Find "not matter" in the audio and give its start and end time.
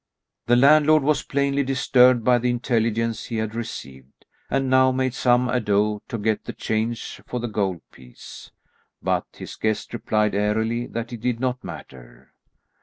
11.39-12.33